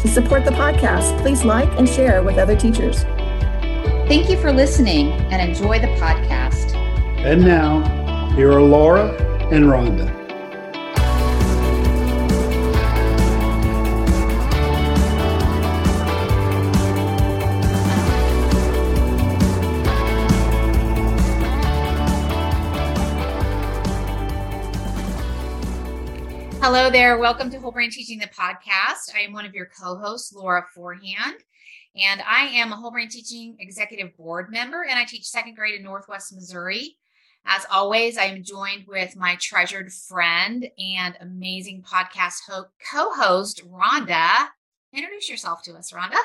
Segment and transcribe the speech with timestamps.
[0.00, 3.04] To support the podcast, please like and share with other teachers.
[4.08, 6.74] Thank you for listening and enjoy the podcast.
[7.18, 9.10] And now, here are Laura
[9.50, 10.17] and Rhonda.
[26.70, 27.16] Hello there.
[27.16, 29.14] Welcome to Whole Brain Teaching the podcast.
[29.16, 31.36] I am one of your co hosts, Laura Forehand,
[31.96, 35.76] and I am a Whole Brain Teaching Executive Board member, and I teach second grade
[35.76, 36.98] in Northwest Missouri.
[37.46, 44.48] As always, I am joined with my treasured friend and amazing podcast co host, Rhonda.
[44.92, 46.20] Introduce yourself to us, Rhonda.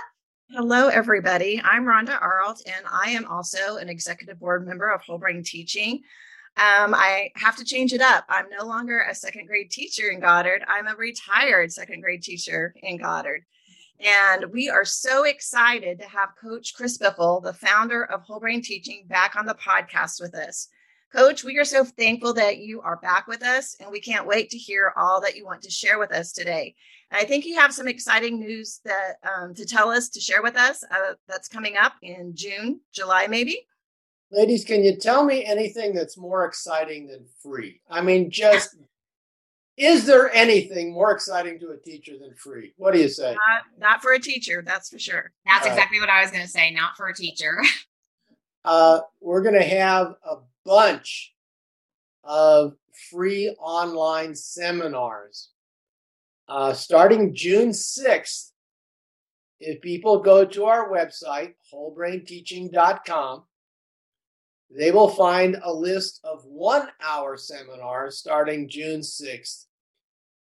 [0.49, 1.61] Hello, everybody.
[1.63, 6.01] I'm Rhonda Arlt, and I am also an executive board member of Whole Brain Teaching.
[6.55, 8.25] Um, I have to change it up.
[8.29, 10.63] I'm no longer a second grade teacher in Goddard.
[10.67, 13.43] I'm a retired second grade teacher in Goddard.
[13.99, 18.61] And we are so excited to have Coach Chris Biffle, the founder of Whole Brain
[18.61, 20.67] Teaching, back on the podcast with us.
[21.11, 24.49] Coach, we are so thankful that you are back with us, and we can't wait
[24.49, 26.75] to hear all that you want to share with us today.
[27.11, 30.41] And I think you have some exciting news that um, to tell us to share
[30.41, 33.67] with us uh, that's coming up in June, July, maybe.
[34.33, 37.81] Ladies, can you tell me anything that's more exciting than free?
[37.87, 38.75] I mean, just
[39.77, 42.73] is there anything more exciting to a teacher than free?
[42.77, 43.33] What do you say?
[43.33, 45.31] Not, not for a teacher, that's for sure.
[45.45, 46.71] That's exactly what I was going to say.
[46.71, 47.61] Not for a teacher.
[48.65, 51.33] Uh, we're going to have a bunch
[52.23, 52.73] of
[53.11, 55.49] free online seminars
[56.47, 58.51] uh, starting June 6th.
[59.59, 63.43] If people go to our website, wholebrainteaching.com,
[64.75, 69.65] they will find a list of one hour seminars starting June 6th,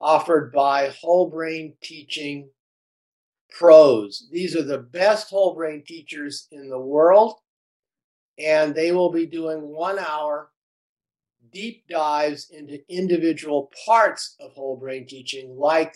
[0.01, 2.51] offered by Whole Brain Teaching
[3.51, 4.29] Pros.
[4.31, 7.37] These are the best whole brain teachers in the world,
[8.39, 10.51] and they will be doing one hour
[11.51, 15.95] deep dives into individual parts of whole brain teaching, like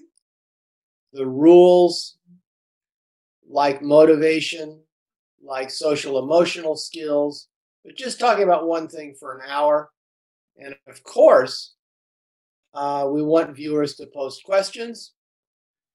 [1.13, 2.17] the rules,
[3.47, 4.81] like motivation,
[5.45, 7.49] like social emotional skills
[7.85, 9.91] but just talking about one thing for an hour.
[10.57, 11.75] And of course,
[12.75, 15.13] uh, we want viewers to post questions.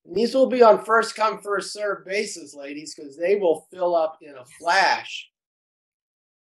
[0.05, 3.95] And these will be on first come, first serve basis, ladies, because they will fill
[3.95, 5.29] up in a flash.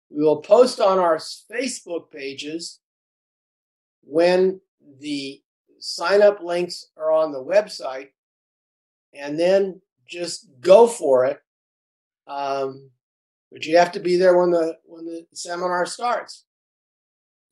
[0.09, 2.79] We will post on our Facebook pages
[4.03, 4.61] when
[4.99, 5.41] the
[5.79, 8.09] sign up links are on the website,
[9.13, 11.39] and then just go for it.
[12.25, 12.89] Um,
[13.51, 16.45] but you have to be there when the when the seminar starts.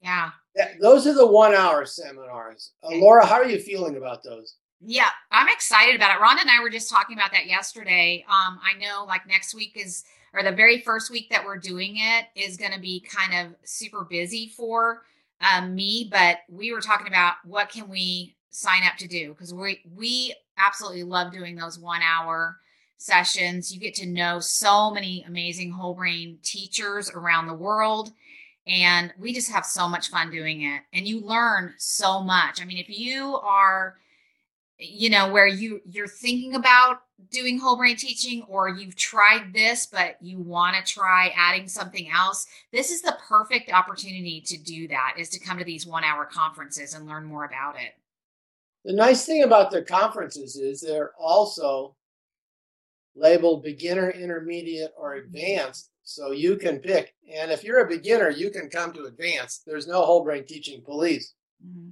[0.02, 0.32] Yeah.
[0.80, 2.74] those are the one hour seminars.
[2.84, 4.58] Uh, Laura, how are you feeling about those?
[4.80, 6.22] Yeah, I'm excited about it.
[6.22, 8.24] Rhonda and I were just talking about that yesterday.
[8.30, 11.96] Um, I know like next week is or the very first week that we're doing
[11.98, 15.04] it is going to be kind of super busy for
[15.42, 19.54] um, me, but we were talking about what can we sign up to do because
[19.54, 22.58] we we absolutely love doing those one hour
[22.98, 23.74] sessions.
[23.74, 28.12] You get to know so many amazing whole brain teachers around the world.
[28.68, 30.82] And we just have so much fun doing it.
[30.94, 32.62] And you learn so much.
[32.62, 33.98] I mean, if you are,
[34.80, 37.02] you know, where you you're thinking about
[37.32, 42.10] doing whole brain teaching or you've tried this but you want to try adding something
[42.10, 46.04] else this is the perfect opportunity to do that is to come to these one
[46.04, 47.94] hour conferences and learn more about it
[48.84, 51.95] the nice thing about the conferences is they're also
[53.16, 55.90] labeled beginner, intermediate, or advanced.
[56.04, 57.16] So you can pick.
[57.34, 59.64] And if you're a beginner, you can come to advanced.
[59.66, 61.34] There's no whole brain teaching police.
[61.66, 61.90] Mm-hmm.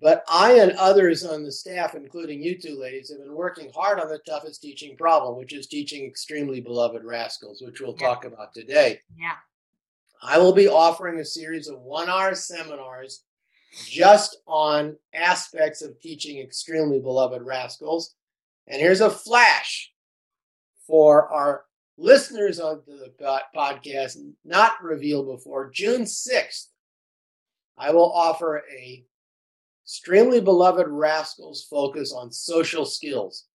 [0.00, 3.98] But I and others on the staff, including you two ladies, have been working hard
[3.98, 8.06] on the toughest teaching problem, which is teaching extremely beloved rascals, which we'll yeah.
[8.06, 9.00] talk about today.
[9.18, 9.32] Yeah.
[10.22, 13.24] I will be offering a series of one hour seminars
[13.86, 18.14] just on aspects of teaching extremely beloved rascals.
[18.68, 19.92] And here's a flash
[20.86, 21.64] for our
[21.96, 23.12] listeners of the
[23.56, 25.70] podcast, not revealed before.
[25.70, 26.66] June 6th,
[27.78, 29.04] I will offer a
[29.84, 33.46] extremely beloved rascals focus on social skills.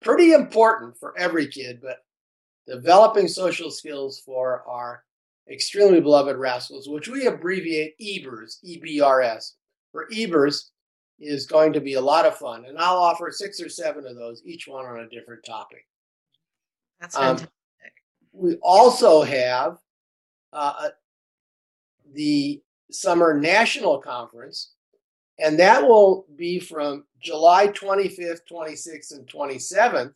[0.00, 1.98] pretty important for every kid, but
[2.66, 5.04] developing social skills for our
[5.50, 9.54] extremely beloved rascals, which we abbreviate EBERS, E B R S.
[9.92, 10.71] For EBERS
[11.22, 14.16] is going to be a lot of fun, and I'll offer six or seven of
[14.16, 15.86] those, each one on a different topic.
[17.00, 17.48] That's fantastic.
[17.48, 17.52] Um,
[18.32, 19.78] we also have
[20.52, 20.88] uh,
[22.14, 22.60] the
[22.90, 24.72] Summer National Conference,
[25.38, 30.14] and that will be from July 25th, 26th, and 27th.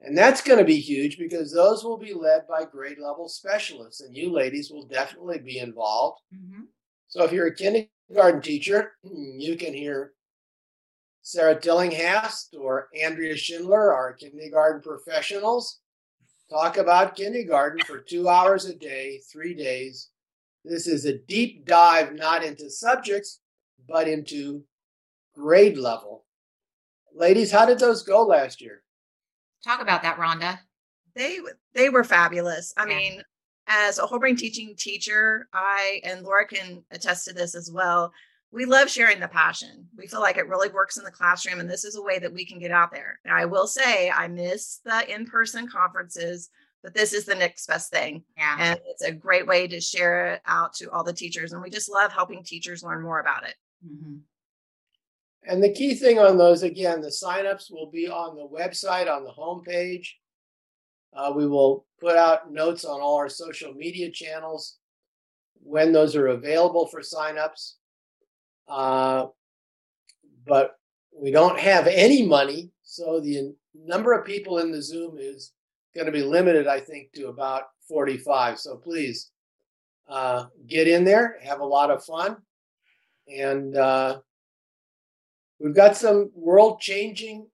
[0.00, 4.00] And that's going to be huge because those will be led by grade level specialists,
[4.00, 6.20] and you ladies will definitely be involved.
[6.34, 6.66] Mhm.
[7.06, 7.90] So if you're a kindergarten
[8.42, 10.12] teacher, hmm, you can hear
[11.22, 15.80] Sarah Tillinghast or Andrea Schindler, our kindergarten professionals,
[16.50, 20.10] talk about kindergarten for two hours a day, three days.
[20.64, 23.40] This is a deep dive, not into subjects,
[23.88, 24.62] but into
[25.34, 26.24] grade level.
[27.14, 28.82] Ladies, how did those go last year?
[29.64, 30.58] Talk about that, Rhonda.
[31.14, 31.38] they
[31.74, 32.72] they were fabulous.
[32.76, 32.96] I Yeah.
[32.96, 33.22] mean,
[33.66, 38.12] as a whole brain teaching teacher, I and Laura can attest to this as well.
[38.50, 39.88] We love sharing the passion.
[39.96, 42.32] We feel like it really works in the classroom, and this is a way that
[42.32, 43.18] we can get out there.
[43.24, 46.50] Now, I will say I miss the in-person conferences,
[46.82, 48.56] but this is the next best thing, Yeah.
[48.58, 51.52] and it's a great way to share it out to all the teachers.
[51.52, 53.54] And we just love helping teachers learn more about it.
[53.86, 54.20] Mhm.
[55.44, 59.24] And the key thing on those, again, the signups will be on the website on
[59.24, 60.08] the homepage.
[61.14, 64.78] Uh, we will put out notes on all our social media channels
[65.62, 67.74] when those are available for signups.
[68.68, 69.26] Uh,
[70.46, 70.78] but
[71.14, 75.52] we don't have any money, so the number of people in the Zoom is
[75.94, 78.58] going to be limited, I think, to about 45.
[78.58, 79.30] So please
[80.08, 82.38] uh, get in there, have a lot of fun,
[83.28, 84.18] and uh,
[85.60, 87.46] we've got some world changing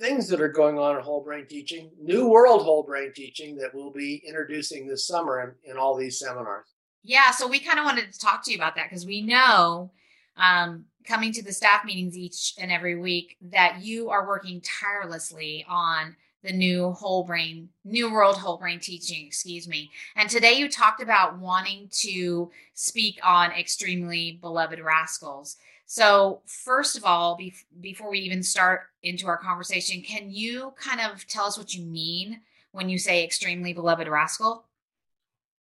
[0.00, 3.74] things that are going on in whole brain teaching, new world whole brain teaching that
[3.74, 6.66] we'll be introducing this summer in, in all these seminars.
[7.02, 9.92] Yeah, so we kind of wanted to talk to you about that because we know
[10.36, 15.64] um, coming to the staff meetings each and every week that you are working tirelessly
[15.68, 19.90] on the new whole brain, new world whole brain teaching, excuse me.
[20.14, 25.56] And today you talked about wanting to speak on extremely beloved rascals.
[25.86, 31.00] So, first of all, bef- before we even start into our conversation, can you kind
[31.00, 32.40] of tell us what you mean
[32.72, 34.66] when you say extremely beloved rascal?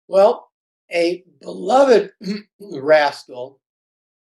[0.09, 0.50] Well,
[0.93, 2.12] a beloved
[2.61, 3.61] rascal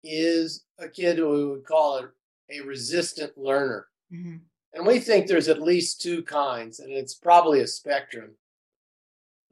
[0.04, 2.08] is a kid who we would call a,
[2.50, 3.86] a resistant learner.
[4.12, 4.36] Mm-hmm.
[4.74, 8.36] And we think there's at least two kinds, and it's probably a spectrum.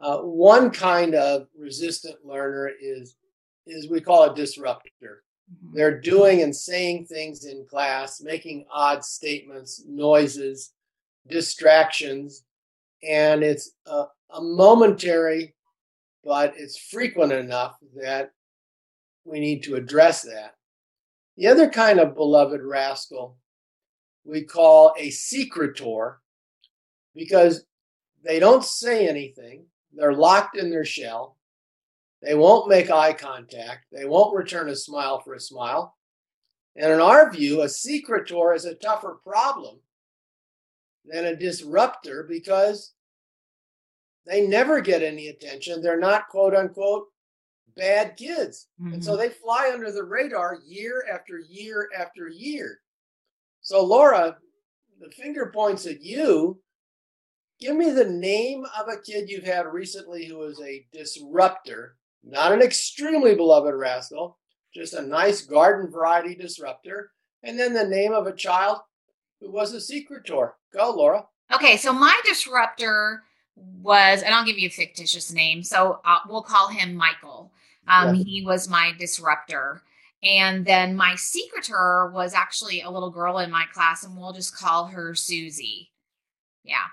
[0.01, 3.17] Uh, one kind of resistant learner is
[3.67, 5.25] is we call a disruptor.
[5.53, 5.77] Mm-hmm.
[5.77, 10.73] They're doing and saying things in class, making odd statements, noises,
[11.27, 12.45] distractions,
[13.07, 15.55] and it's a, a momentary,
[16.25, 18.33] but it's frequent enough that
[19.25, 20.55] we need to address that.
[21.37, 23.37] The other kind of beloved rascal
[24.29, 26.21] we call a secretor
[27.15, 27.65] because
[28.23, 29.65] they don't say anything.
[29.95, 31.38] They're locked in their shell.
[32.23, 33.87] They won't make eye contact.
[33.93, 35.97] They won't return a smile for a smile.
[36.77, 39.81] And in our view, a secretor is a tougher problem
[41.05, 42.93] than a disruptor because
[44.27, 45.81] they never get any attention.
[45.81, 47.07] They're not quote unquote
[47.77, 48.69] bad kids.
[48.93, 49.21] And so mm-hmm.
[49.21, 52.81] they fly under the radar year after year after year.
[53.61, 54.37] So, Laura,
[55.01, 56.61] the finger points at you.
[57.61, 62.53] Give me the name of a kid you've had recently who was a disruptor, not
[62.53, 64.39] an extremely beloved rascal,
[64.75, 67.11] just a nice garden variety disruptor,
[67.43, 68.79] and then the name of a child
[69.41, 70.55] who was a secretor.
[70.73, 71.27] Go, Laura.
[71.55, 73.23] Okay, so my disruptor
[73.57, 75.63] was, and I'll give you a fictitious name.
[75.63, 77.53] So uh, we'll call him Michael.
[77.87, 78.15] Um.
[78.15, 79.83] He was my disruptor.
[80.23, 84.57] And then my secretor was actually a little girl in my class, and we'll just
[84.57, 85.93] call her Susie.
[86.65, 86.87] Yeah.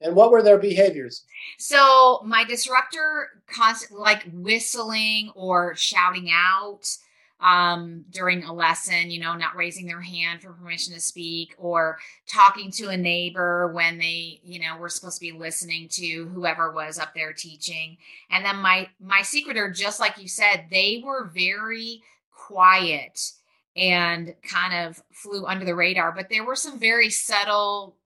[0.00, 1.24] And what were their behaviors?
[1.58, 6.86] So my disruptor constantly like whistling or shouting out
[7.40, 11.98] um, during a lesson, you know, not raising their hand for permission to speak or
[12.26, 16.72] talking to a neighbor when they, you know, were supposed to be listening to whoever
[16.72, 17.96] was up there teaching.
[18.30, 23.32] And then my my secretor, just like you said, they were very quiet
[23.76, 27.96] and kind of flew under the radar, but there were some very subtle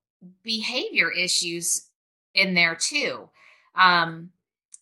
[0.43, 1.89] behavior issues
[2.35, 3.29] in there too
[3.77, 4.31] um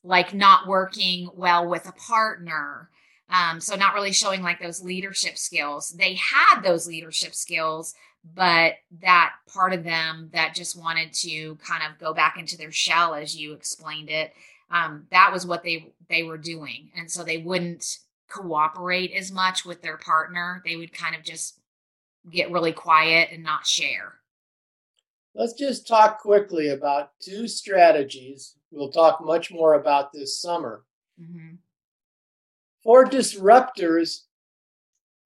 [0.04, 2.90] like not working well with a partner
[3.30, 5.90] Um, so not really showing like those leadership skills.
[5.90, 7.94] They had those leadership skills,
[8.34, 12.72] but that part of them that just wanted to kind of go back into their
[12.72, 14.34] shell, as you explained it,
[14.70, 19.64] um, that was what they they were doing, and so they wouldn't cooperate as much
[19.64, 20.62] with their partner.
[20.64, 21.58] They would kind of just
[22.30, 24.14] get really quiet and not share.
[25.34, 28.56] Let's just talk quickly about two strategies.
[28.70, 30.84] We'll talk much more about this summer.
[31.20, 31.54] Mm-hmm.
[32.82, 34.22] For disruptors,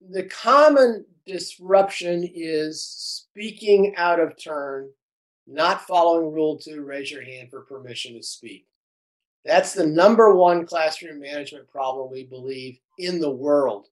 [0.01, 4.91] the common disruption is speaking out of turn,
[5.47, 8.67] not following rule two, raise your hand for permission to speak.
[9.45, 13.89] That's the number one classroom management problem we believe in the world.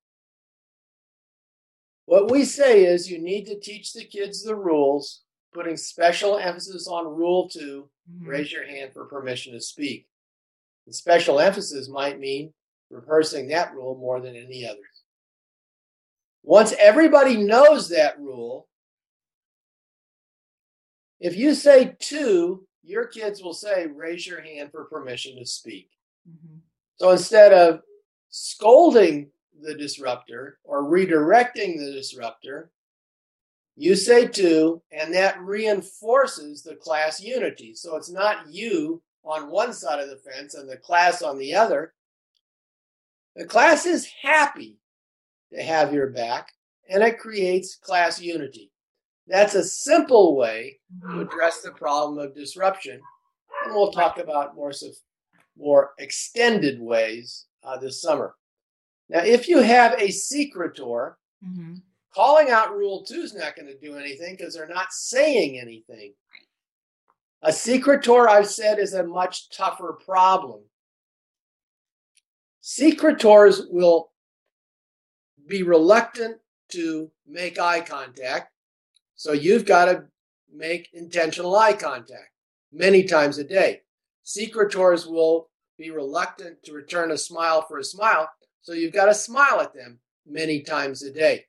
[2.06, 5.23] What we say is you need to teach the kids the rules,
[5.54, 8.28] putting special emphasis on rule 2 mm-hmm.
[8.28, 10.06] raise your hand for permission to speak.
[10.87, 12.52] And special emphasis might mean
[12.90, 14.84] rehearsing that rule more than any others.
[16.42, 18.68] Once everybody knows that rule,
[21.20, 25.88] if you say two, your kids will say, raise your hand for permission to speak.
[26.28, 26.58] Mm-hmm.
[26.96, 27.80] So instead of
[28.28, 29.30] scolding
[29.62, 32.70] the disruptor or redirecting the disruptor,
[33.76, 37.75] you say two, and that reinforces the class unity.
[37.75, 41.54] So it's not you on one side of the fence and the class on the
[41.54, 41.95] other.
[43.37, 44.76] The class is happy
[45.52, 46.52] to have your back,
[46.88, 48.71] and it creates class unity.
[49.26, 51.21] That's a simple way to mm-hmm.
[51.21, 53.00] address the problem of disruption,
[53.64, 54.73] and we'll talk about more,
[55.57, 58.37] more extended ways uh, this summer.
[59.09, 61.75] Now, if you have a secretor, mm-hmm.
[62.14, 66.14] Calling out Rule 2 is not going to do anything because they're not saying anything.
[67.42, 70.62] A secretor, I've said, is a much tougher problem.
[72.61, 74.12] Secretors will
[75.47, 76.38] be reluctant
[76.73, 78.50] to make eye contact.
[79.16, 80.04] So you've got to
[80.52, 82.30] make intentional eye contact
[82.73, 83.83] many times a day.
[84.23, 88.30] Secretors will be reluctant to return a smile for a smile.
[88.62, 91.44] So you've got to smile at them many times a day.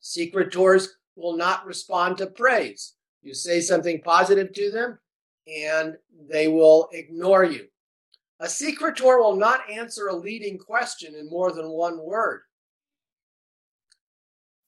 [0.00, 2.94] Secretors will not respond to praise.
[3.22, 4.98] You say something positive to them
[5.46, 5.96] and
[6.28, 7.66] they will ignore you.
[8.40, 12.42] A secretor will not answer a leading question in more than one word.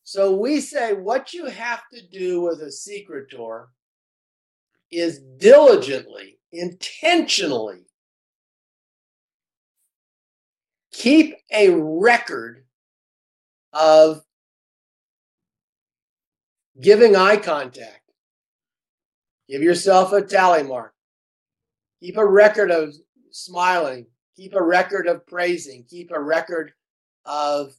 [0.04, 3.68] So we say what you have to do with a secretor
[4.90, 7.86] is diligently, intentionally
[10.92, 12.64] keep a record
[13.72, 14.22] of
[16.82, 18.00] giving eye contact.
[19.48, 20.92] Give yourself a tally mark.
[22.00, 22.94] Keep a record of
[23.30, 24.06] smiling.
[24.36, 25.84] Keep a record of praising.
[25.88, 26.72] Keep a record
[27.24, 27.72] of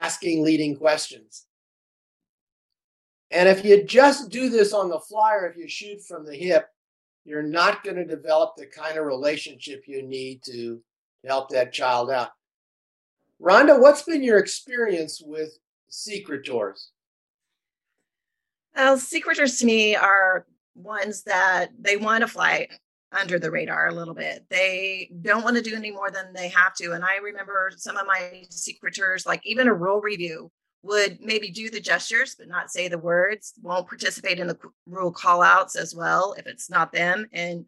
[0.00, 1.46] asking leading questions.
[3.30, 6.36] And if you just do this on the fly or if you shoot from the
[6.36, 6.68] hip,
[7.24, 10.80] you're not going to develop the kind of relationship you need to
[11.26, 12.30] help that child out.
[13.40, 16.90] Rhonda, what's been your experience with secretors?
[18.74, 22.68] Well, secretors to me are ones that they want to fly
[23.12, 24.44] under the radar a little bit.
[24.50, 26.92] They don't want to do any more than they have to.
[26.92, 30.50] And I remember some of my secretors, like even a rule review,
[30.82, 35.10] would maybe do the gestures but not say the words, won't participate in the rule
[35.10, 37.26] call outs as well if it's not them.
[37.32, 37.64] And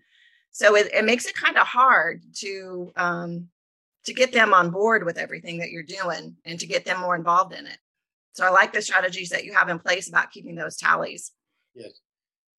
[0.51, 3.49] so it, it makes it kind of hard to um,
[4.05, 7.17] to get them on board with everything that you're doing and to get them more
[7.17, 7.79] involved in it.
[8.37, 11.33] So I like the strategies that you have in place about keeping those tallies.
[11.75, 12.01] Yes.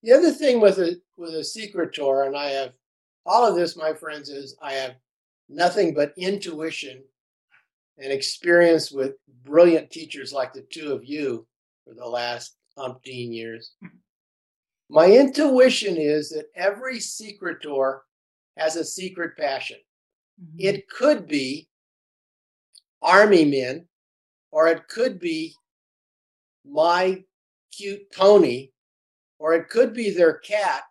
[0.02, 2.72] The other thing with a with a secretor, and I have
[3.24, 4.96] all of this, my friends, is I have
[5.48, 7.04] nothing but intuition
[7.96, 9.12] and experience with
[9.44, 11.46] brilliant teachers like the two of you
[11.84, 13.74] for the last umpteen years.
[14.90, 18.02] My intuition is that every secretor
[18.56, 19.78] has a secret passion.
[20.42, 20.56] Mm-hmm.
[20.58, 21.68] It could be
[23.00, 23.86] army men,
[24.50, 25.54] or it could be
[26.70, 27.22] my
[27.72, 28.70] cute pony
[29.38, 30.82] or it could be their cat,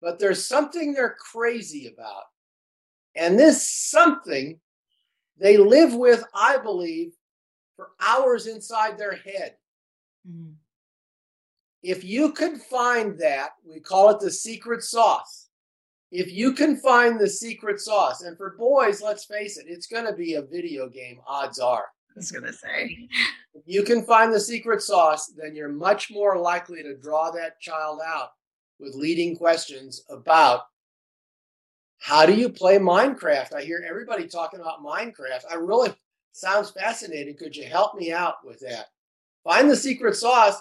[0.00, 2.24] but there's something they're crazy about.
[3.16, 4.60] And this something
[5.38, 7.12] they live with, I believe,
[7.76, 9.56] for hours inside their head.
[10.28, 10.52] Mm-hmm.
[11.82, 15.48] If you could find that, we call it the secret sauce.
[16.10, 20.06] If you can find the secret sauce, and for boys, let's face it, it's going
[20.06, 21.86] to be a video game, odds are.
[22.14, 23.08] I was going to say.
[23.54, 27.60] If you can find the secret sauce, then you're much more likely to draw that
[27.60, 28.30] child out
[28.78, 30.62] with leading questions about
[31.98, 33.54] how do you play Minecraft?
[33.54, 35.44] I hear everybody talking about Minecraft.
[35.50, 35.94] I really
[36.32, 37.36] sounds fascinating.
[37.36, 38.86] Could you help me out with that?
[39.42, 40.60] Find the secret sauce,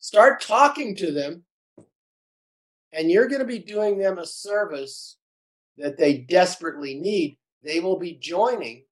[0.00, 1.44] start talking to them,
[2.92, 5.16] and you're going to be doing them a service
[5.78, 7.38] that they desperately need.
[7.62, 8.84] They will be joining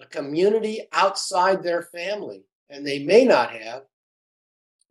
[0.00, 3.82] a community outside their family, and they may not have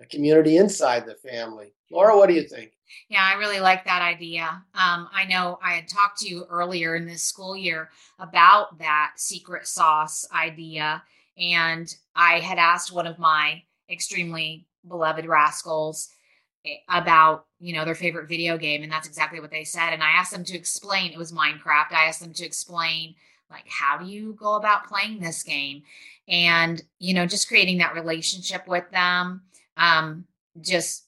[0.01, 1.73] a community inside the family.
[1.91, 2.71] Laura, what do you think?
[3.09, 4.45] Yeah, I really like that idea.
[4.73, 9.13] Um, I know I had talked to you earlier in this school year about that
[9.15, 11.03] secret sauce idea,
[11.37, 16.09] and I had asked one of my extremely beloved rascals
[16.65, 20.03] eh, about you know their favorite video game and that's exactly what they said and
[20.03, 23.15] i asked them to explain it was minecraft i asked them to explain
[23.49, 25.83] like how do you go about playing this game
[26.27, 29.41] and you know just creating that relationship with them
[29.77, 30.25] um
[30.61, 31.05] just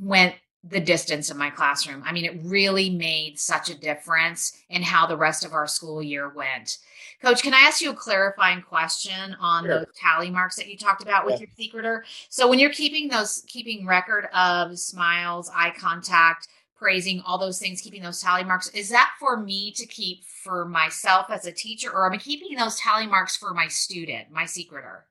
[0.00, 4.82] went the distance in my classroom i mean it really made such a difference in
[4.82, 6.78] how the rest of our school year went
[7.20, 9.78] coach can i ask you a clarifying question on sure.
[9.78, 11.40] those tally marks that you talked about with yeah.
[11.40, 16.48] your secretor so when you're keeping those keeping record of smiles eye contact
[16.82, 20.64] praising all those things keeping those tally marks is that for me to keep for
[20.64, 24.46] myself as a teacher, or am I keeping those tally marks for my student, my
[24.46, 25.06] secretor?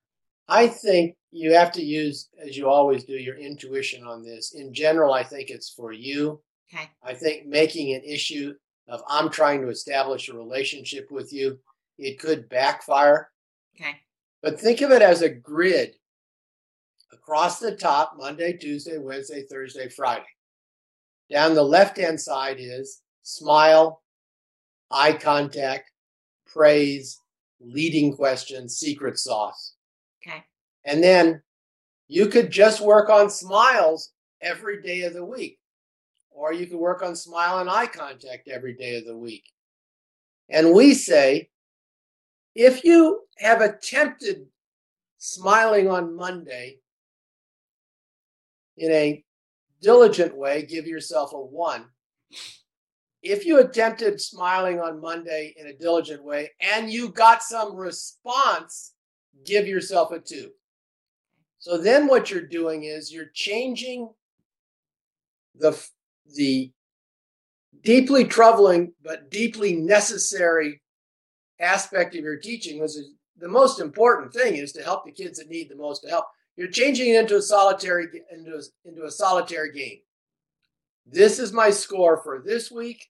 [0.49, 4.53] I think you have to use, as you always do, your intuition on this.
[4.53, 6.41] In general, I think it's for you.
[6.73, 6.89] Okay.
[7.01, 8.53] I think making an issue
[8.89, 11.57] of I'm trying to establish a relationship with you,
[11.97, 13.29] it could backfire.
[13.79, 13.95] Okay.
[14.43, 15.95] But think of it as a grid
[17.13, 20.25] across the top Monday, Tuesday, Wednesday, Thursday, Friday.
[21.31, 24.03] Down the left hand side is smile,
[24.91, 25.89] eye contact,
[26.45, 27.17] praise,
[27.61, 29.75] leading questions, secret sauce.
[30.21, 30.43] Okay.
[30.83, 31.41] And then
[32.09, 34.11] you could just work on smiles
[34.41, 35.57] every day of the week,
[36.29, 39.45] or you could work on smile and eye contact every day of the week.
[40.49, 41.49] And we say,
[42.55, 44.47] if you have attempted
[45.17, 46.79] smiling on Monday
[48.75, 49.23] in a
[49.81, 51.85] diligent way, give yourself a one
[53.23, 58.93] if you attempted smiling on Monday in a diligent way and you got some response,
[59.45, 60.51] give yourself a two.
[61.59, 64.09] So then what you're doing is you're changing
[65.55, 65.79] the
[66.35, 66.71] the
[67.83, 70.81] deeply troubling but deeply necessary
[71.59, 72.99] aspect of your teaching was
[73.37, 76.25] the most important thing is to help the kids that need the most help.
[76.55, 79.99] You're changing it into a solitary into a, into a solitary game.
[81.05, 83.07] This is my score for this week.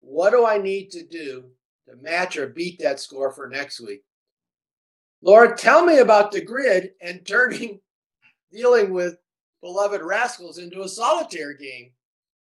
[0.00, 1.44] What do I need to do
[1.88, 4.02] to match or beat that score for next week?
[5.22, 7.80] Laura, tell me about the grid and turning
[8.52, 9.16] dealing with
[9.62, 11.92] beloved rascals into a solitaire game.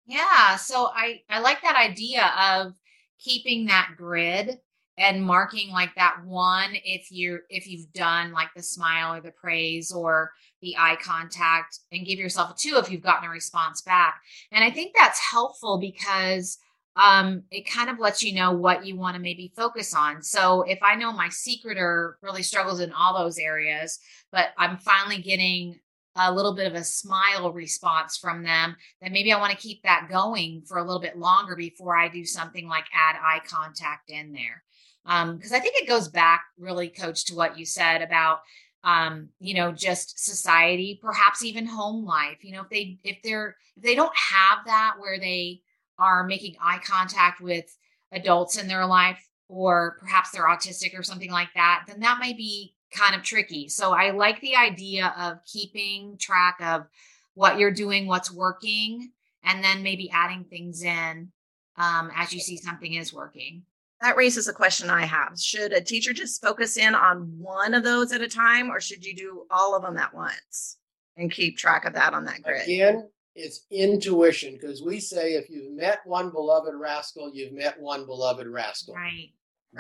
[0.05, 2.73] Yeah, so I I like that idea of
[3.19, 4.59] keeping that grid
[4.97, 9.31] and marking like that one if you if you've done like the smile or the
[9.31, 10.31] praise or
[10.61, 14.21] the eye contact and give yourself a 2 if you've gotten a response back.
[14.51, 16.57] And I think that's helpful because
[16.95, 20.23] um, it kind of lets you know what you want to maybe focus on.
[20.23, 23.99] So if I know my secretor really struggles in all those areas,
[24.31, 25.79] but I'm finally getting
[26.15, 29.83] a little bit of a smile response from them, then maybe I want to keep
[29.83, 34.09] that going for a little bit longer before I do something like add eye contact
[34.09, 34.63] in there.
[35.05, 38.39] Because um, I think it goes back really, coach, to what you said about
[38.85, 42.43] um, you know, just society, perhaps even home life.
[42.43, 45.61] You know, if they if they're if they don't have that where they
[45.97, 47.65] are making eye contact with
[48.11, 52.37] adults in their life, or perhaps they're autistic or something like that, then that might
[52.37, 53.67] be kind of tricky.
[53.67, 56.85] So I like the idea of keeping track of
[57.33, 59.11] what you're doing, what's working,
[59.43, 61.31] and then maybe adding things in
[61.77, 63.63] um, as you see something is working.
[64.05, 65.39] That raises a question I have.
[65.39, 69.03] Should a teacher just focus in on one of those at a time, or should
[69.03, 70.77] you do all of them at once
[71.17, 72.61] and keep track of that on that grid?
[72.65, 78.05] Again, it's intuition because we say if you've met one beloved rascal, you've met one
[78.05, 78.93] beloved rascal.
[78.93, 79.29] Right.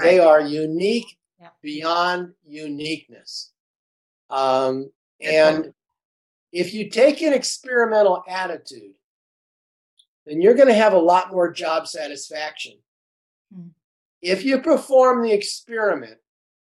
[0.01, 1.19] They are unique
[1.61, 3.51] beyond uniqueness.
[4.31, 4.89] Um,
[5.21, 5.71] and
[6.51, 8.95] if you take an experimental attitude,
[10.25, 12.73] then you're going to have a lot more job satisfaction.
[14.25, 16.17] If you perform the experiment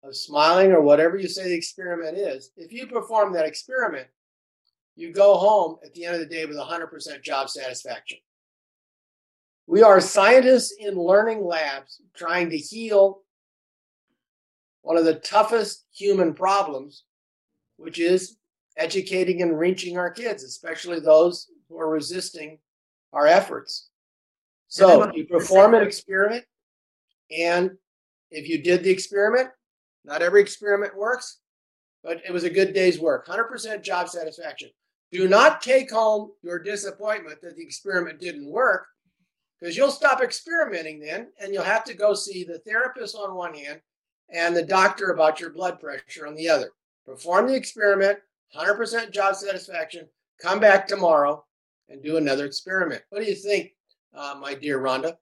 [0.02, 4.06] of smiling or whatever you say the experiment is, if you perform that experiment,
[4.96, 8.16] you go home at the end of the day with 100% job satisfaction.
[9.66, 13.20] We are scientists in learning labs trying to heal
[14.80, 17.04] one of the toughest human problems,
[17.76, 18.38] which is
[18.78, 22.60] educating and reaching our kids, especially those who are resisting
[23.12, 23.90] our efforts.
[24.68, 26.46] So you perform an experiment
[27.36, 27.70] and
[28.30, 29.48] if you did the experiment.
[30.04, 31.38] Not every experiment works,
[32.02, 33.26] but it was a good day's work.
[33.26, 34.70] 100% job satisfaction.
[35.12, 38.86] Do not take home your disappointment that the experiment didn't work
[39.60, 43.54] because you'll stop experimenting then and you'll have to go see the therapist on one
[43.54, 43.80] hand
[44.30, 46.70] and the doctor about your blood pressure on the other.
[47.06, 48.18] Perform the experiment,
[48.56, 50.08] 100% job satisfaction,
[50.40, 51.44] come back tomorrow
[51.88, 53.02] and do another experiment.
[53.10, 53.72] What do you think,
[54.14, 55.16] uh, my dear Rhonda?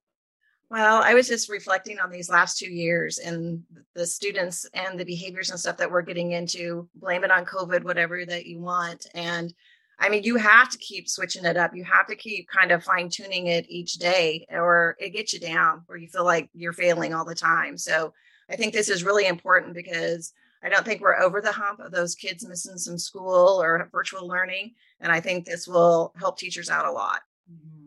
[0.71, 3.65] Well, I was just reflecting on these last two years and
[3.97, 6.89] the students and the behaviors and stuff that we're getting into.
[6.95, 9.09] Blame it on COVID, whatever that you want.
[9.15, 9.53] And
[9.99, 11.75] I mean, you have to keep switching it up.
[11.75, 15.41] You have to keep kind of fine tuning it each day, or it gets you
[15.41, 17.77] down where you feel like you're failing all the time.
[17.77, 18.15] So
[18.49, 21.91] I think this is really important because I don't think we're over the hump of
[21.91, 24.75] those kids missing some school or virtual learning.
[25.01, 27.23] And I think this will help teachers out a lot.
[27.53, 27.80] Mm-hmm.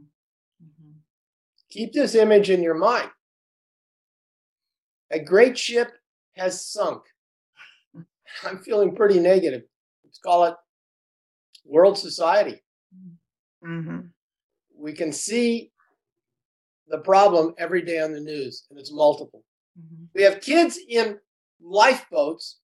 [1.74, 3.10] Keep this image in your mind.
[5.10, 5.92] A great ship
[6.36, 7.02] has sunk.
[8.44, 9.64] I'm feeling pretty negative.
[10.06, 10.54] Let's call it
[11.66, 12.62] world society.
[13.66, 14.02] Mm-hmm.
[14.78, 15.72] We can see
[16.90, 19.44] the problem every day on the news, and it's multiple.
[19.80, 20.06] Mm-hmm.
[20.14, 21.18] We have kids in
[21.60, 22.60] lifeboats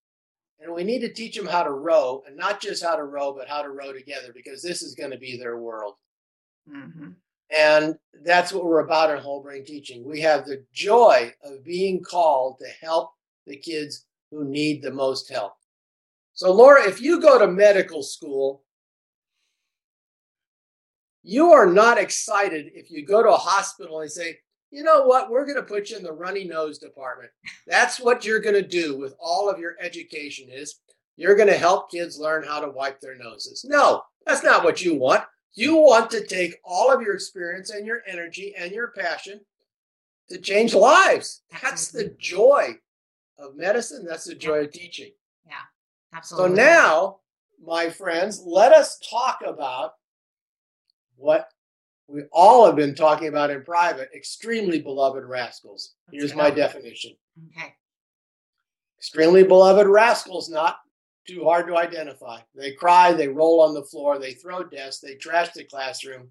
[0.60, 3.34] and we need to teach them how to row, and not just how to row,
[3.34, 5.94] but how to row together, because this is going to be their world.
[6.70, 7.12] Mm-hmm.
[7.56, 10.04] And that's what we're about in whole brain teaching.
[10.04, 13.12] We have the joy of being called to help
[13.48, 15.54] the kids who need the most help.
[16.34, 18.64] So, Laura, if you go to medical school,
[21.24, 24.38] you are not excited if you go to a hospital and say,
[24.72, 25.30] you know what?
[25.30, 27.32] We're going to put you in the runny nose department.
[27.68, 30.76] That's what you're going to do with all of your education is
[31.18, 33.66] you're going to help kids learn how to wipe their noses.
[33.68, 35.24] No, that's not what you want.
[35.54, 39.42] You want to take all of your experience and your energy and your passion
[40.30, 41.42] to change lives.
[41.62, 42.16] That's the mm-hmm.
[42.20, 42.76] joy
[43.38, 44.06] of medicine.
[44.08, 45.12] That's the joy of teaching.
[45.46, 45.56] Yeah,
[46.14, 46.50] absolutely.
[46.50, 47.18] So now,
[47.66, 49.94] my friends, let us talk about
[51.18, 51.50] what
[52.08, 55.94] we all have been talking about in private extremely beloved rascals.
[56.12, 57.16] Here's my definition.
[57.56, 57.74] Okay.
[58.98, 60.80] Extremely beloved rascals, not
[61.28, 62.40] too hard to identify.
[62.56, 66.30] They cry, they roll on the floor, they throw desks, they trash the classroom.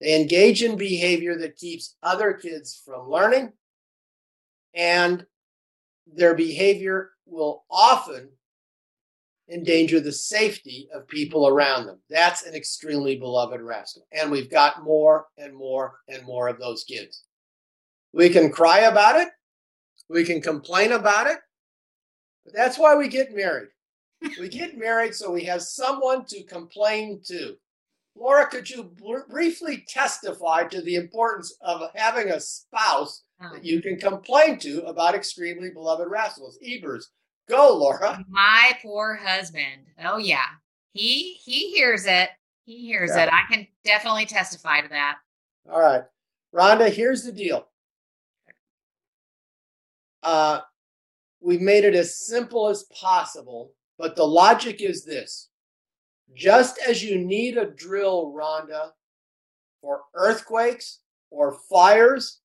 [0.00, 3.52] They engage in behavior that keeps other kids from learning,
[4.74, 5.24] and
[6.06, 8.28] their behavior will often
[9.48, 11.98] endanger the safety of people around them.
[12.08, 14.06] That's an extremely beloved rascal.
[14.12, 17.24] And we've got more and more and more of those kids.
[18.12, 19.28] We can cry about it,
[20.08, 21.38] we can complain about it,
[22.44, 23.68] but that's why we get married.
[24.38, 27.56] We get married so we have someone to complain to.
[28.16, 33.82] Laura, could you br- briefly testify to the importance of having a spouse that you
[33.82, 36.58] can complain to about extremely beloved rascals?
[36.64, 37.10] Ebers,
[37.48, 38.24] Go, Laura.
[38.28, 39.86] My poor husband.
[40.02, 40.46] Oh yeah.
[40.92, 42.30] He he hears it.
[42.64, 43.24] He hears yeah.
[43.24, 43.32] it.
[43.32, 45.16] I can definitely testify to that.
[45.70, 46.02] All right.
[46.54, 47.66] Rhonda, here's the deal.
[50.22, 50.60] Uh
[51.40, 55.48] we've made it as simple as possible, but the logic is this.
[56.34, 58.90] Just as you need a drill, Rhonda,
[59.80, 62.40] for earthquakes or fires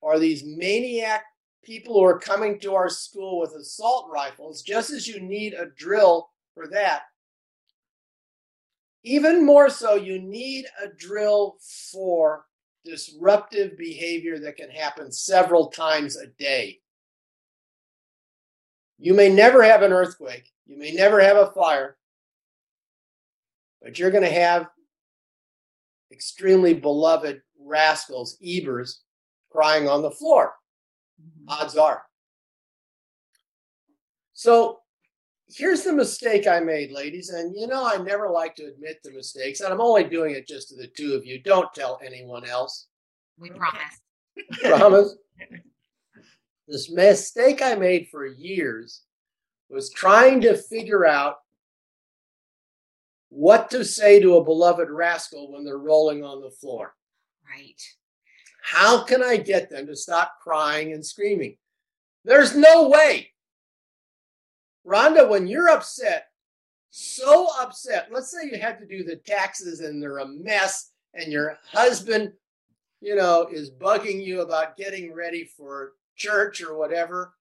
[0.00, 1.24] or these maniac
[1.62, 5.66] people who are coming to our school with assault rifles, just as you need a
[5.76, 7.02] drill for that,
[9.02, 11.56] even more so, you need a drill
[11.90, 12.44] for
[12.84, 16.79] disruptive behavior that can happen several times a day.
[19.00, 21.96] You may never have an earthquake, you may never have a fire,
[23.82, 24.66] but you're going to have
[26.12, 29.00] extremely beloved rascals, Ebers,
[29.50, 30.52] crying on the floor.
[31.20, 31.48] Mm-hmm.
[31.48, 32.02] Odds are.
[34.34, 34.80] So
[35.48, 37.30] here's the mistake I made, ladies.
[37.30, 40.46] And you know, I never like to admit the mistakes, and I'm only doing it
[40.46, 41.42] just to the two of you.
[41.42, 42.88] Don't tell anyone else.
[43.38, 44.00] We promise.
[44.62, 45.16] promise.
[46.70, 49.02] This mistake I made for years
[49.68, 51.38] was trying to figure out
[53.28, 56.94] what to say to a beloved rascal when they're rolling on the floor.
[57.44, 57.82] Right.
[58.62, 61.56] How can I get them to stop crying and screaming?
[62.24, 63.32] There's no way.
[64.86, 66.26] Rhonda, when you're upset,
[66.90, 71.32] so upset, let's say you had to do the taxes and they're a mess, and
[71.32, 72.32] your husband,
[73.00, 77.34] you know, is bugging you about getting ready for church or whatever,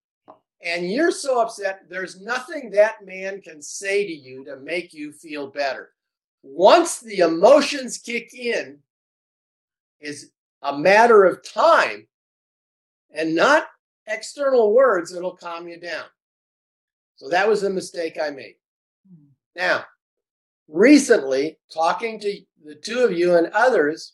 [0.63, 5.11] and you're so upset, there's nothing that man can say to you to make you
[5.11, 5.91] feel better.
[6.41, 8.79] Once the emotions kick in,
[9.99, 12.07] is a matter of time
[13.13, 13.67] and not
[14.07, 16.05] external words that'll calm you down.
[17.17, 18.55] So that was a mistake I made.
[19.55, 19.83] Now,
[20.69, 24.13] recently, talking to the two of you and others,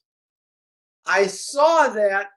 [1.05, 2.29] I saw that,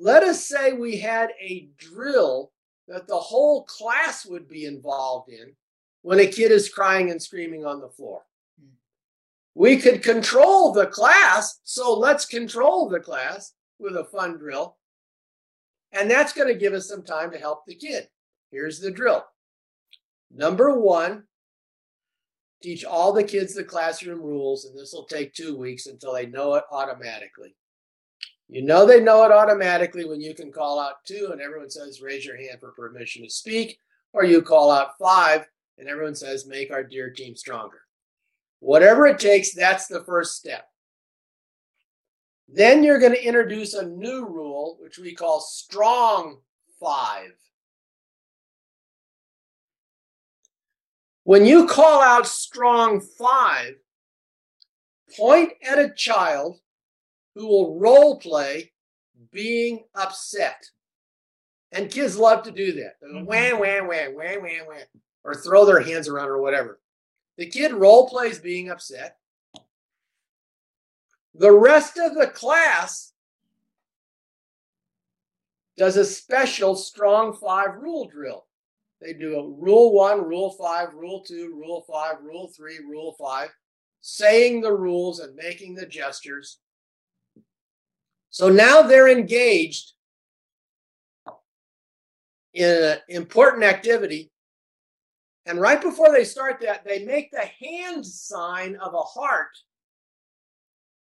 [0.00, 2.52] let us say we had a drill
[2.88, 5.52] that the whole class would be involved in
[6.00, 8.22] when a kid is crying and screaming on the floor.
[8.58, 8.70] Hmm.
[9.54, 14.78] We could control the class, so let's control the class with a fun drill.
[15.92, 18.08] And that's going to give us some time to help the kid.
[18.50, 19.26] Here's the drill.
[20.34, 21.24] Number one,
[22.62, 26.26] teach all the kids the classroom rules, and this will take two weeks until they
[26.26, 27.54] know it automatically.
[28.50, 32.02] You know they know it automatically when you can call out two and everyone says,
[32.02, 33.78] raise your hand for permission to speak,
[34.12, 35.46] or you call out five
[35.78, 37.82] and everyone says, make our dear team stronger.
[38.58, 40.66] Whatever it takes, that's the first step.
[42.48, 46.38] Then you're going to introduce a new rule, which we call strong
[46.80, 47.30] five.
[51.22, 53.74] When you call out strong five,
[55.16, 56.58] point at a child
[57.40, 58.70] who will role play
[59.32, 60.62] being upset.
[61.72, 62.96] And kids love to do that.
[63.00, 64.86] Wham, wham, wham, wham, wham, wham,
[65.24, 66.80] or throw their hands around or whatever.
[67.38, 69.16] The kid role plays being upset.
[71.34, 73.12] The rest of the class
[75.78, 78.44] does a special strong five rule drill.
[79.00, 83.48] They do a rule one, rule five, rule two, rule five, rule three, rule five,
[84.02, 86.58] saying the rules and making the gestures.
[88.30, 89.92] So now they're engaged
[92.54, 94.30] in an important activity.
[95.46, 99.50] And right before they start that, they make the hand sign of a heart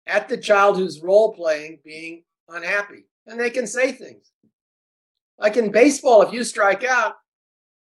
[0.08, 3.06] at the child who's role playing being unhappy.
[3.26, 4.32] And they can say things.
[5.40, 7.16] Like in baseball, if you strike out,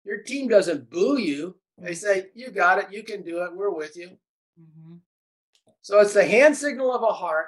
[0.05, 1.55] your team doesn't boo you.
[1.77, 2.91] They say, You got it.
[2.91, 3.55] You can do it.
[3.55, 4.09] We're with you.
[4.59, 4.95] Mm-hmm.
[5.81, 7.47] So it's the hand signal of a heart.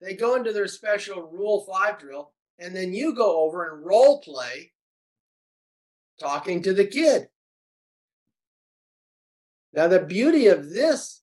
[0.00, 4.20] They go into their special Rule 5 drill, and then you go over and role
[4.20, 4.72] play
[6.20, 7.28] talking to the kid.
[9.72, 11.22] Now, the beauty of this,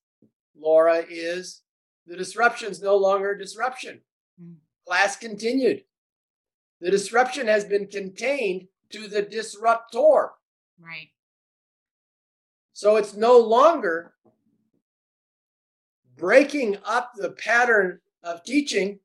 [0.59, 1.61] Laura, is
[2.05, 4.01] the disruption is no longer a disruption.
[4.41, 4.55] Mm.
[4.85, 5.83] Class continued.
[6.81, 10.31] The disruption has been contained to the disruptor.
[10.79, 11.09] Right.
[12.73, 14.13] So it's no longer
[16.17, 18.99] breaking up the pattern of teaching.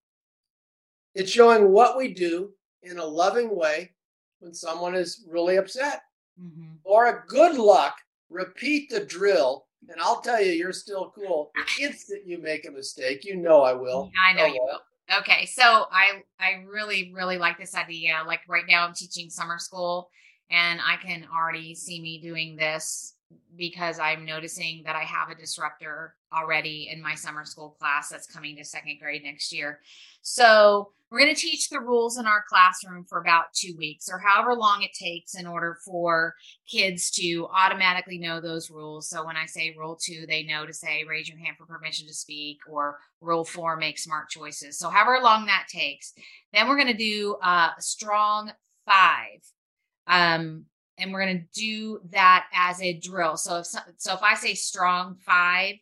[1.14, 2.50] It's showing what we do
[2.82, 3.92] in a loving way
[4.40, 6.02] when someone is really upset.
[6.40, 6.74] Mm-hmm.
[6.84, 7.96] Or a good luck,
[8.28, 9.66] repeat the drill.
[9.88, 11.52] And I'll tell you, you're still cool.
[11.54, 14.10] The instant you make a mistake, you know I will.
[14.28, 14.80] I know oh, you will.
[15.20, 18.22] Okay, so I I really really like this idea.
[18.26, 20.10] Like right now, I'm teaching summer school,
[20.50, 23.14] and I can already see me doing this
[23.56, 28.26] because I'm noticing that I have a disruptor already in my summer school class that's
[28.26, 29.80] coming to second grade next year.
[30.22, 34.18] So we're going to teach the rules in our classroom for about two weeks or
[34.18, 36.34] however long it takes in order for
[36.68, 39.08] kids to automatically know those rules.
[39.08, 42.08] So when I say rule two, they know to say raise your hand for permission
[42.08, 44.78] to speak or rule four, make smart choices.
[44.78, 46.12] So however long that takes.
[46.52, 48.50] Then we're going to do a strong
[48.84, 49.40] five
[50.06, 50.64] um,
[50.98, 53.36] and we're going to do that as a drill.
[53.36, 55.76] So if so, if I say strong five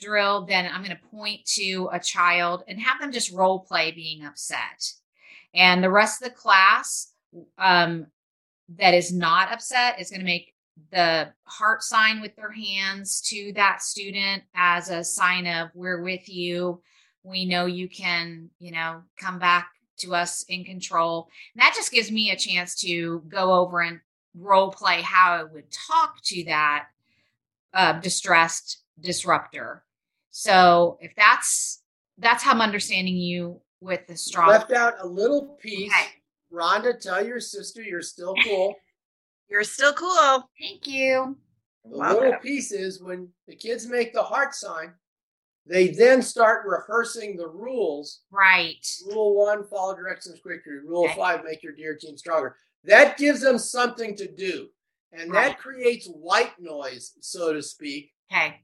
[0.00, 3.90] drill, then I'm going to point to a child and have them just role play
[3.92, 4.92] being upset,
[5.54, 7.12] and the rest of the class
[7.58, 8.06] um,
[8.78, 10.54] that is not upset is going to make
[10.92, 16.28] the heart sign with their hands to that student as a sign of we're with
[16.28, 16.80] you.
[17.22, 21.28] We know you can, you know, come back to us in control.
[21.54, 24.00] And that just gives me a chance to go over and
[24.34, 26.86] role play how I would talk to that
[27.74, 29.82] uh, distressed disruptor.
[30.30, 31.82] So if that's
[32.18, 34.48] that's how I'm understanding you with the strong.
[34.48, 35.92] Left out a little piece.
[35.92, 36.10] Okay.
[36.52, 38.74] Rhonda, tell your sister you're still cool.
[39.48, 40.48] you're still cool.
[40.60, 41.36] Thank you.
[41.84, 42.24] The Welcome.
[42.24, 44.92] little piece is when the kids make the heart sign,
[45.66, 48.20] they then start rehearsing the rules.
[48.30, 48.86] Right.
[49.06, 50.74] Rule one, follow directions quickly.
[50.84, 51.16] Rule okay.
[51.16, 52.56] five, make your dear team stronger.
[52.84, 54.68] That gives them something to do.
[55.12, 55.48] And right.
[55.48, 58.12] that creates white noise, so to speak.
[58.32, 58.60] Okay.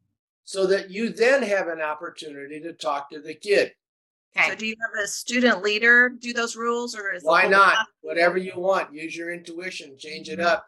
[0.47, 3.73] So that you then have an opportunity to talk to the kid.
[4.39, 4.51] Okay.
[4.51, 7.89] So do you have a student leader do those rules or is why not?
[8.03, 8.95] Whatever you want.
[8.95, 10.41] Use your intuition, change mm-hmm.
[10.41, 10.65] it up.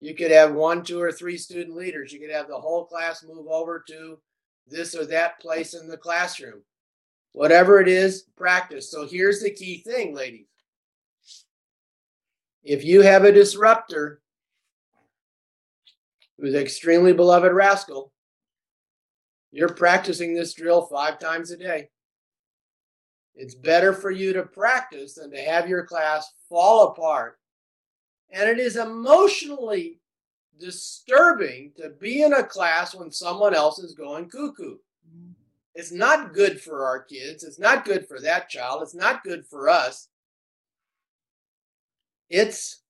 [0.00, 2.12] You could have one, two, or three student leaders.
[2.12, 4.18] You could have the whole class move over to
[4.66, 6.62] this or that place in the classroom.
[7.32, 8.90] Whatever it is, practice.
[8.90, 10.46] So here's the key thing, ladies.
[12.64, 14.20] if you have a disruptor
[16.38, 18.12] who's an extremely beloved rascal,
[19.52, 21.88] you're practicing this drill five times a day.
[23.34, 27.38] It's better for you to practice than to have your class fall apart.
[28.30, 30.00] And it is emotionally
[30.58, 34.76] disturbing to be in a class when someone else is going cuckoo.
[35.74, 37.44] It's not good for our kids.
[37.44, 38.82] It's not good for that child.
[38.82, 40.08] It's not good for us.
[42.28, 42.82] It's,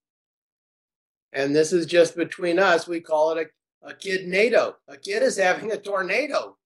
[1.32, 3.50] and this is just between us, we call it
[3.82, 4.76] a, a kid NATO.
[4.88, 6.56] A kid is having a tornado.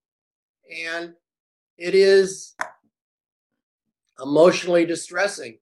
[0.74, 1.14] And
[1.76, 2.54] it is
[4.22, 5.58] emotionally distressing.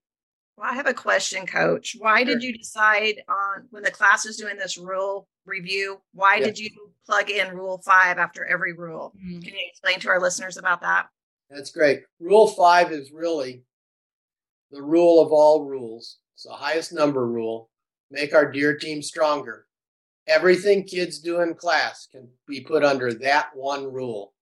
[0.57, 1.97] Well, I have a question, coach.
[1.99, 6.01] Why did you decide on when the class was doing this rule review?
[6.13, 6.47] Why yeah.
[6.47, 6.71] did you
[7.07, 9.13] plug in rule five after every rule?
[9.17, 9.41] Mm-hmm.
[9.41, 11.07] Can you explain to our listeners about that?
[11.51, 12.03] That's great.
[12.21, 13.65] Rule five is really
[14.71, 16.19] the rule of all rules.
[16.35, 17.71] It's the highest number rule.
[18.11, 19.67] Make our dear team stronger.
[20.29, 24.33] Everything kids do in class can be put under that one rule.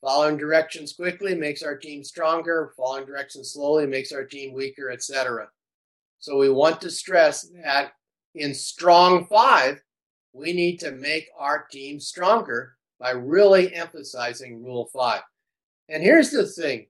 [0.00, 2.72] Following directions quickly makes our team stronger.
[2.76, 5.48] Following directions slowly makes our team weaker, etc.
[6.18, 7.92] So we want to stress that
[8.34, 9.80] in strong five,
[10.32, 15.22] we need to make our team stronger by really emphasizing rule five.
[15.88, 16.86] And here's the thing.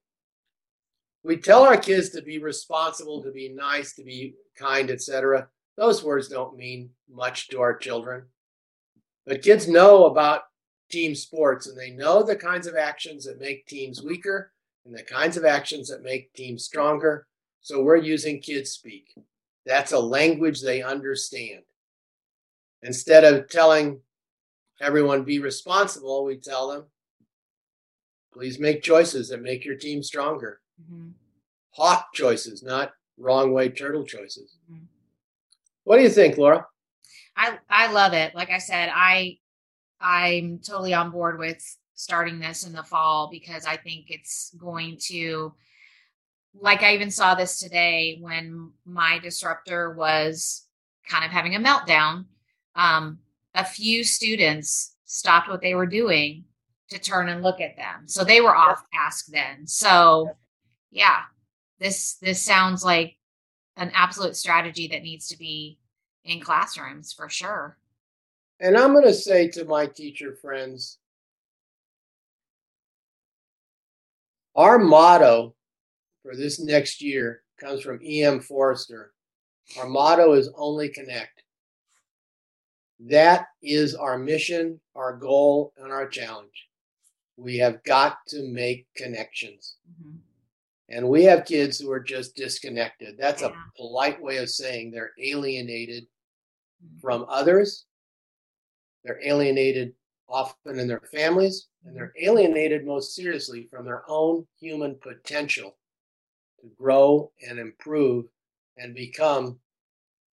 [1.22, 5.48] We tell our kids to be responsible, to be nice, to be kind, etc.
[5.76, 8.24] Those words don't mean much to our children.
[9.26, 10.42] But kids know about
[10.90, 14.52] team sports and they know the kinds of actions that make teams weaker
[14.84, 17.26] and the kinds of actions that make teams stronger.
[17.60, 19.14] So we're using kids speak.
[19.66, 21.62] That's a language they understand.
[22.82, 24.00] Instead of telling
[24.80, 26.84] everyone be responsible, we tell them,
[28.32, 30.60] please make choices that make your team stronger.
[30.80, 31.08] Mm-hmm.
[31.70, 34.56] Hawk choices, not wrong way turtle choices.
[34.70, 34.84] Mm-hmm.
[35.86, 36.66] What do you think, Laura?
[37.36, 38.34] I I love it.
[38.34, 39.38] Like I said, I
[40.00, 41.62] I'm totally on board with
[41.94, 45.54] starting this in the fall because I think it's going to
[46.60, 50.66] like I even saw this today when my disruptor was
[51.08, 52.24] kind of having a meltdown.
[52.74, 53.20] Um,
[53.54, 56.46] a few students stopped what they were doing
[56.90, 58.08] to turn and look at them.
[58.08, 59.68] So they were off task then.
[59.68, 60.30] So
[60.90, 61.20] yeah,
[61.78, 63.16] this this sounds like
[63.76, 65.78] an absolute strategy that needs to be
[66.24, 67.78] in classrooms for sure.
[68.60, 70.98] And I'm going to say to my teacher friends
[74.56, 75.54] our motto
[76.22, 78.40] for this next year comes from E.M.
[78.40, 79.12] Forster.
[79.78, 81.42] Our motto is only connect.
[82.98, 86.68] That is our mission, our goal, and our challenge.
[87.36, 89.76] We have got to make connections.
[89.90, 90.16] Mm-hmm.
[90.88, 93.16] And we have kids who are just disconnected.
[93.18, 93.48] That's yeah.
[93.48, 97.00] a polite way of saying they're alienated mm-hmm.
[97.00, 97.86] from others
[99.06, 99.94] they're alienated
[100.28, 105.76] often in their families, and they're alienated most seriously from their own human potential
[106.60, 108.26] to grow and improve
[108.76, 109.60] and become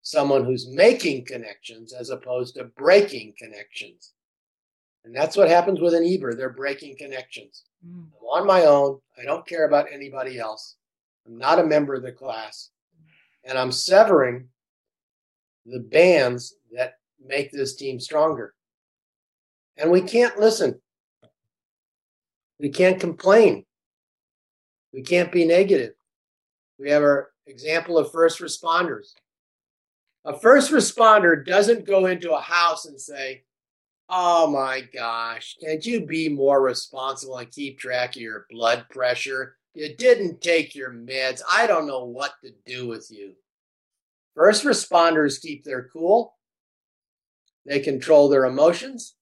[0.03, 4.13] someone who's making connections as opposed to breaking connections.
[5.05, 6.35] And that's what happens with an Eber.
[6.35, 7.65] They're breaking connections.
[7.87, 8.07] Mm.
[8.19, 9.01] I'm on my own.
[9.19, 10.77] I don't care about anybody else.
[11.27, 12.71] I'm not a member of the class.
[13.45, 14.49] And I'm severing
[15.67, 18.55] the bands that make this team stronger.
[19.77, 20.81] And we can't listen.
[22.59, 23.65] We can't complain.
[24.93, 25.95] We can't be negative.
[26.79, 29.13] We have our example of first responders.
[30.25, 33.45] A first responder doesn't go into a house and say,
[34.13, 39.57] Oh my gosh, can't you be more responsible and keep track of your blood pressure?
[39.73, 41.43] You didn't take your meds.
[41.49, 43.35] I don't know what to do with you.
[44.35, 46.35] First responders keep their cool,
[47.65, 49.15] they control their emotions,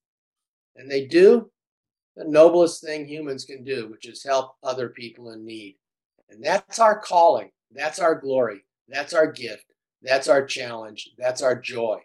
[0.74, 1.51] and they do
[2.16, 5.77] the noblest thing humans can do, which is help other people in need.
[6.31, 7.51] And that's our calling.
[7.70, 8.64] That's our glory.
[8.88, 9.67] That's our gift.
[10.02, 11.10] That's our challenge.
[11.19, 12.00] That's our joy.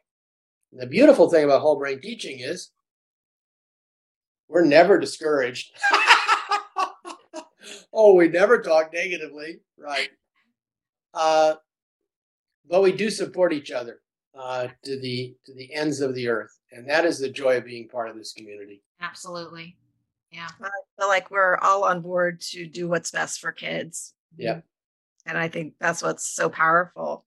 [0.74, 2.72] And the beautiful thing about whole brain teaching is
[4.48, 5.72] we're never discouraged.
[7.94, 10.10] oh, we never talk negatively, right?
[11.14, 11.56] Uh,
[12.68, 14.02] but we do support each other
[14.36, 17.66] uh, to the to the ends of the earth, and that is the joy of
[17.66, 18.82] being part of this community.
[19.00, 19.78] Absolutely,
[20.32, 20.48] yeah.
[20.60, 20.70] I
[21.00, 24.16] feel like we're all on board to do what's best for kids.
[24.38, 24.62] Yeah,
[25.28, 27.26] and I think that's what's so powerful.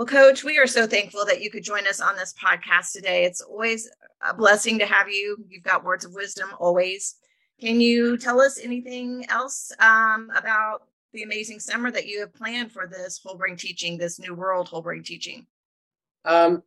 [0.00, 3.26] Well, Coach, we are so thankful that you could join us on this podcast today.
[3.26, 3.86] It's always
[4.26, 5.36] a blessing to have you.
[5.46, 7.16] You've got words of wisdom always.
[7.60, 12.72] Can you tell us anything else um, about the amazing summer that you have planned
[12.72, 15.46] for this whole brain teaching, this new world whole brain teaching?
[16.24, 16.62] Um,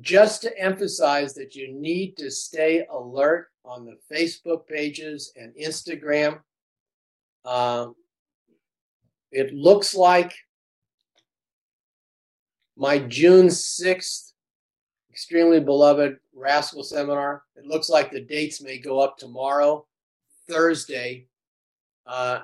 [0.00, 6.38] just to emphasize that you need to stay alert on the Facebook pages and Instagram.
[7.44, 7.96] Um,
[9.32, 10.32] it looks like
[12.82, 14.32] my June 6th
[15.08, 17.44] extremely beloved Rascal seminar.
[17.54, 19.86] It looks like the dates may go up tomorrow,
[20.48, 21.28] Thursday,
[22.08, 22.40] uh,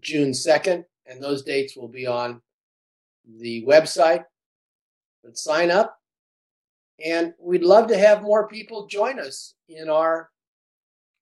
[0.00, 2.42] June 2nd, and those dates will be on
[3.38, 4.24] the website.
[5.22, 5.96] But sign up,
[7.04, 10.30] and we'd love to have more people join us in our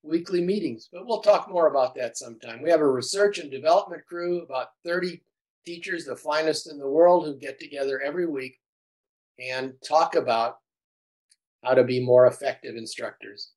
[0.03, 0.89] weekly meetings.
[0.91, 2.63] But we'll talk more about that sometime.
[2.63, 5.21] We have a research and development crew, about 30
[5.65, 8.59] teachers, the finest in the world, who get together every week
[9.39, 10.57] and talk about
[11.65, 13.51] how to be more effective instructors.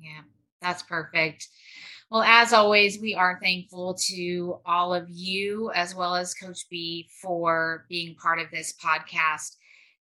[0.00, 0.20] Yeah,
[0.62, 1.48] that's perfect.
[2.10, 7.08] Well, as always, we are thankful to all of you as well as Coach B
[7.20, 9.56] for being part of this podcast.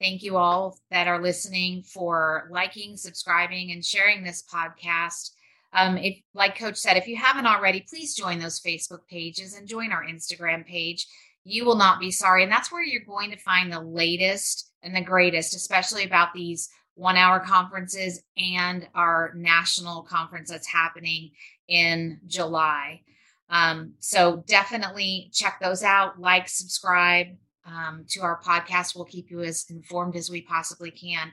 [0.00, 5.32] Thank you all that are listening for liking, subscribing, and sharing this podcast.
[5.74, 9.68] Um, if, like Coach said, if you haven't already, please join those Facebook pages and
[9.68, 11.06] join our Instagram page.
[11.50, 12.42] You will not be sorry.
[12.42, 16.70] And that's where you're going to find the latest and the greatest, especially about these
[16.94, 21.30] one hour conferences and our national conference that's happening
[21.68, 23.00] in July.
[23.48, 27.28] Um, so definitely check those out, like, subscribe
[27.64, 28.94] um, to our podcast.
[28.94, 31.32] We'll keep you as informed as we possibly can.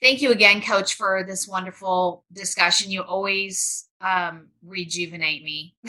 [0.00, 2.90] Thank you again, Coach, for this wonderful discussion.
[2.90, 5.74] You always um, rejuvenate me.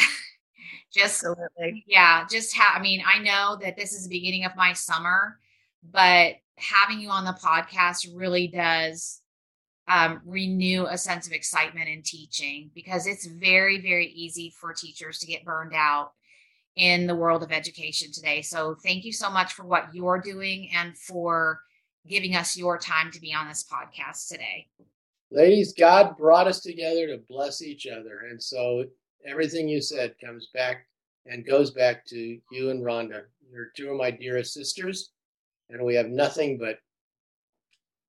[0.91, 1.83] just Absolutely.
[1.87, 2.77] yeah, just have.
[2.77, 5.39] I mean, I know that this is the beginning of my summer,
[5.89, 9.21] but having you on the podcast really does
[9.87, 15.19] um, renew a sense of excitement in teaching because it's very, very easy for teachers
[15.19, 16.11] to get burned out
[16.75, 18.41] in the world of education today.
[18.41, 21.61] So, thank you so much for what you're doing and for
[22.07, 24.67] giving us your time to be on this podcast today.
[25.31, 28.27] Ladies, God brought us together to bless each other.
[28.29, 28.85] And so,
[29.25, 30.87] everything you said comes back
[31.25, 33.23] and goes back to you and Rhonda.
[33.51, 35.11] You're two of my dearest sisters
[35.69, 36.79] and we have nothing but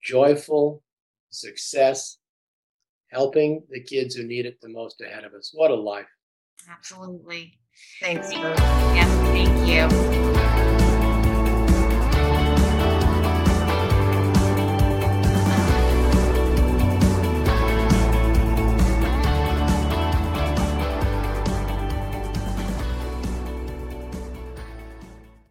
[0.03, 0.83] joyful
[1.31, 2.19] success,
[3.09, 5.51] helping the kids who need it the most ahead of us.
[5.55, 6.07] What a life.
[6.71, 7.59] Absolutely.
[8.01, 8.33] Thanks.
[8.33, 10.52] Yes, thank you.